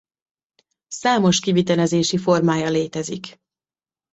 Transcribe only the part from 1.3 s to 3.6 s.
kivitelezési formája létezik.